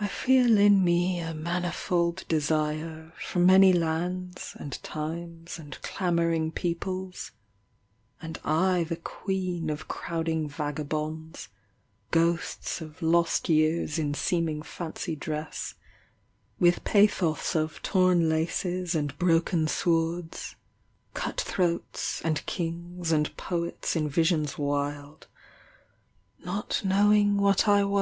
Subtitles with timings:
[0.00, 7.30] I FEEL in me a manifold desire From many lands and times and clamouring peoples,
[8.22, 8.98] And I the
[9.28, 11.50] I Of crowding vagabonds,
[12.14, 15.74] ists of lost years in seeming fancy dress,
[16.58, 20.56] With pathos of I »rn Lues And broken swords;
[21.12, 25.26] Cut throats and kings and poets In visions wild,
[26.42, 27.90] not knowing What I v.